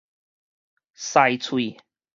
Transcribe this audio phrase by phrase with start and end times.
[0.97, 1.77] 饞喙